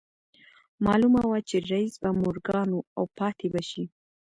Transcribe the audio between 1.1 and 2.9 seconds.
وه چې رييس به مورګان و